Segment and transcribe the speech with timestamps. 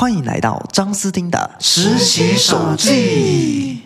[0.00, 3.82] 欢迎来到张斯汀的实习手记。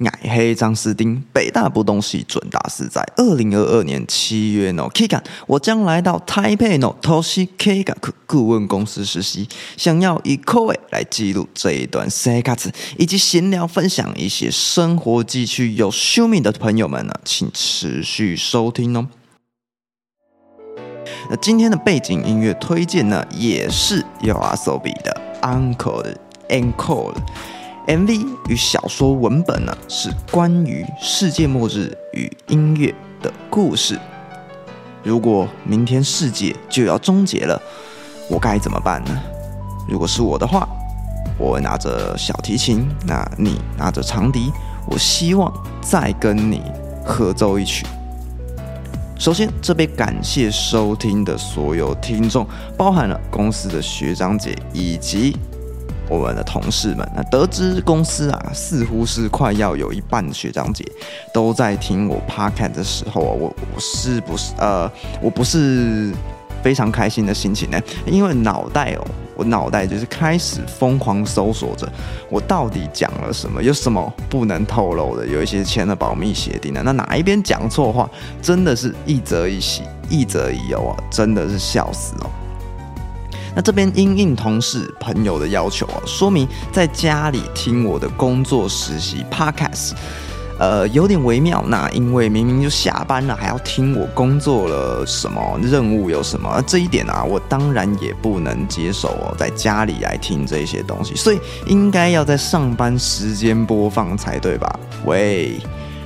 [0.00, 7.96] 矮黑张斯汀，北大不东西准大师，在二零二二年七月呢，K 感我将来到台北呢，Toshi K 感
[8.26, 15.74] 顾问公司实习，想要以口味来记录这一段 C 卡子，以及闲聊分享一些生活记趣。
[15.74, 19.06] 有秀命的朋友们呢，请持续收听哦。
[21.30, 26.16] 那今天的背景音乐推荐呢，也是 YOASOBI 的 Uncle 的
[26.48, 27.14] Encore。
[27.86, 33.98] MV 与小说文本呢，是关于世界末日与音乐的故事。
[35.02, 37.60] 如果明天世界就要终结了，
[38.30, 39.20] 我该怎么办呢？
[39.88, 40.68] 如果是我的话，
[41.36, 44.52] 我拿着小提琴，那你拿着长笛，
[44.86, 46.62] 我希望再跟你
[47.04, 47.84] 合奏一曲。
[49.22, 52.44] 首先，这边感谢收听的所有听众，
[52.76, 55.36] 包含了公司的学长姐以及。
[56.08, 60.84] 我们的同事们，那得知公司啊，似乎是快要有一半的学长姐
[61.32, 64.90] 都在听我 p o c a t 的时候啊，我我是不是呃，
[65.22, 66.12] 我不是
[66.60, 67.80] 非常开心的心情呢？
[68.04, 69.06] 因为脑袋哦，
[69.44, 71.90] 脑袋就是开始疯狂搜索着，
[72.28, 78.08] 我到底讲了什么，有什么不能透露的，有一些签了保密协定的，那哪一边讲错话，
[78.40, 82.30] 真的是一则一喜，一则一忧啊，真的是笑死哦。
[83.54, 89.92] 那这边因应同事朋友的要求啊，说明在家里听我的工作实习 podcast，
[90.58, 91.64] 呃，有点微妙。
[91.66, 104.78] 那因为明明就下班了，还要听我工作了什么任务有什么，这一点啊，我当然也不能接受哦，在家里来听这些东西，所以应该要在上班时间播放才对吧？
[105.04, 105.58] 喂。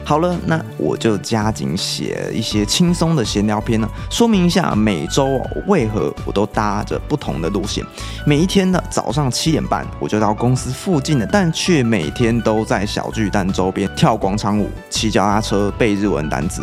[0.06, 7.84] 好了，那我就加紧写一些轻松的闲聊篇呢，说明一下每周哦为何我都搭着不同的路线。
[8.25, 16.62] 每一天的早上七点半我就到公司附近的，但却每天都在小巨蛋周边跳广场舞、骑脚踏车、背日文单词。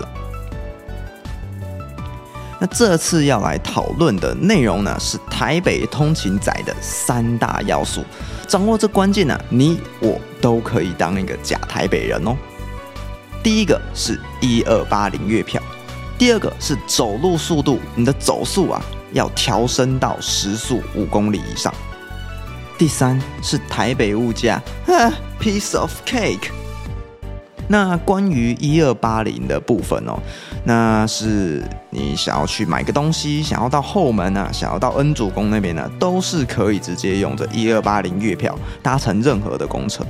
[2.62, 8.06] 那这次要来讨论的内容呢，是台北通勤仔的三大要素。
[8.48, 12.38] 掌握这关键呢，你我都可以当一个假台北人哦。
[13.44, 15.62] 第一个是一二八零月票，
[16.18, 18.82] 第二个是走路速度，你的走速啊
[19.12, 21.74] 要调升到时速五公里以上。
[22.78, 25.12] 第三是台北物价啊
[25.42, 26.52] ，piece of cake。
[27.74, 30.14] 那关于一二八零的部分哦，
[30.64, 40.06] 那是你想要去买个东西，想要到后门啊，想要到恩主公那边呢，都是可以直接用着一二八零月票搭乘任何的公车。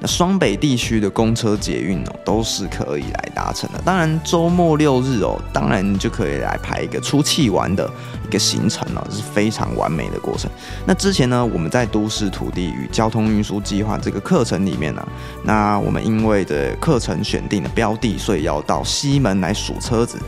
[0.00, 3.80] 那双北地区的公车捷运哦，都是可以来搭乘的。
[3.84, 7.88] 当然周末六日哦，当然就可以来排一个出气玩的
[8.28, 10.50] 一个行程哦，是非常完美的过程。
[10.84, 15.08] 那之前呢，我们在都市土地与交通运输计划这个课程里面呢，
[15.44, 20.18] 那我们因为的课课程选定的标的，所以要到西门来数车子。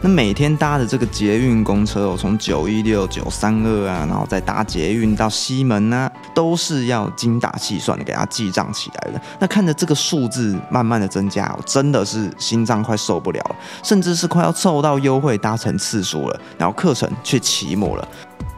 [0.00, 9.22] 那每天搭的这个捷运公车哦，从九一六九三二啊，然后再搭捷运到西门呢，都是要精打细算的给它记账起来的。
[9.38, 18.08] 那看着这个数字慢慢的增加，我真的是心脏快受不了了，甚至是快要凑到优惠搭乘次数了，然后课程却期末了，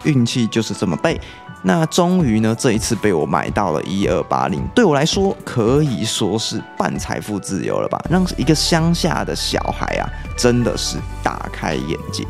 [0.07, 1.21] 运气就是这么背。
[1.63, 8.01] 那终于呢，这一次被我买到了一二八零，对我来说可以说是半财富自由了吧？
[8.09, 10.07] 让一个乡下的小孩啊，
[10.37, 12.25] 真的是大开眼界。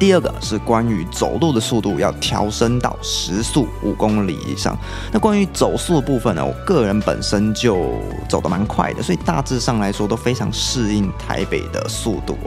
[0.00, 4.76] 第二个是关于走路的速度要调升到时速五公里以上。
[5.12, 12.38] 那关于走速的部分呢，我个人本身就走得蛮快的，所以大致上来说都非常适应台北的速度。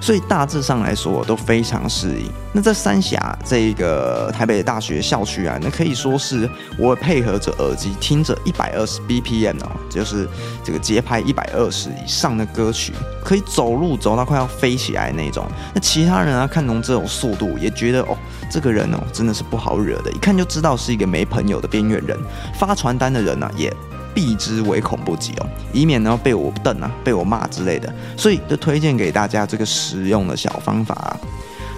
[0.00, 2.30] 所以大致上来说都非常适应。
[2.52, 6.48] 那在三峡这个台北大学校区啊，那可以说是
[6.78, 10.26] 我配合着耳机听着一百二十 BPM 哦，就是
[10.64, 12.92] 这个节拍一百二十以上的歌曲，
[13.22, 15.46] 可以走路走到快要飞起来那种。
[15.74, 18.16] 那其他人啊看懂这种速度，也觉得哦，
[18.50, 22.18] 这个人哦真的是不好惹的，一看就知道是一个没朋友的边缘人。
[22.58, 23.72] 发传单的人呢也。
[24.18, 31.16] 避之唯恐不及哦，以免呢被我瞪啊，被我骂之类的，所以就推荐给大家这个实用的小方法啊。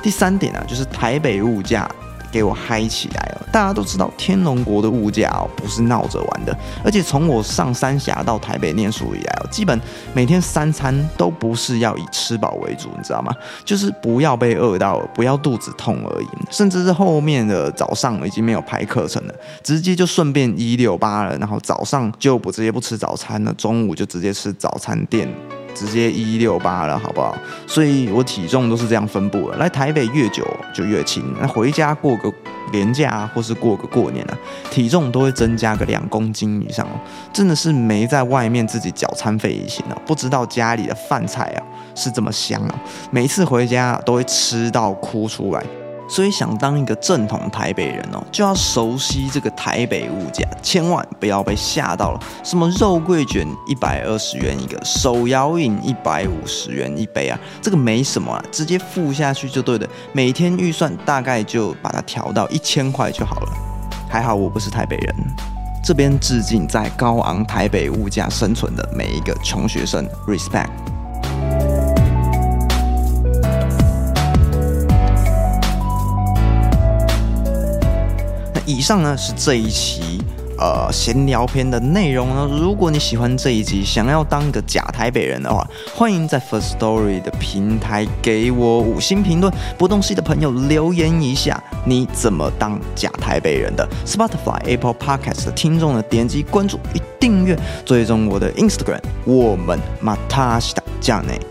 [0.03, 1.87] 第三点呢，就是台北物价。
[2.33, 3.30] 给我嗨起来！
[3.53, 6.57] 大家都知道天龙国的物价哦，不是闹着玩的。
[6.85, 9.79] 而且从我上三峡到台北念书以来，基本
[10.15, 13.35] 每天三餐都不是要以吃饱为主，你知道吗？
[13.65, 16.29] 就是不要被饿到，不要肚子痛而已。
[16.51, 25.29] 甚至是后面的早上已经没有排课程了，直接就顺便一六八了，然后早上就不直接不吃早餐了，中午就直接吃早餐店。
[25.73, 27.33] 直接一六八了，好不好？
[27.65, 29.57] 所以我体重都是这样分布的。
[29.57, 30.45] 来台北越久
[30.75, 32.31] 就越轻，那回家过个
[32.73, 34.39] 年假啊，或是过个过年啊，
[34.71, 37.01] 体重都会增加个两公斤以上哦，
[37.33, 41.63] 真的是没在外面自己缴餐费也行啊，不知道家里的饭菜啊
[41.95, 42.75] 是这么香啊，
[43.11, 45.63] 每次回家都会吃到哭出来。
[46.11, 52.21] 所以想当一个正统台北人哦，就要熟悉这个台北物价，千万不要被吓到了。
[52.43, 59.87] 什么肉桂卷一百二十元一个，手摇饮一百五十元一杯啊，这个没什么啊，直接付下去就对了。
[60.13, 63.53] 每天预算大概就把它调到一千块就好了。
[64.09, 65.15] 还好我不是台北人，
[65.85, 70.71] 这边致敬在高昂台北物价生存的每一个穷学生，respect。
[78.71, 80.23] 以上呢是这一期
[80.57, 82.49] 呃闲聊篇的内容呢。
[82.61, 89.53] 如果你喜欢这一集，想要当个假台北人的话，欢迎在 First Story 的平台给我五星评论。
[89.77, 96.79] 不动系的朋友留言一下，你怎么当假台北人的？Spotify、Apple Podcast 的听众呢，点击关注、
[97.19, 101.50] 订阅、追踪我的 Instagram，我们马塔西达加内。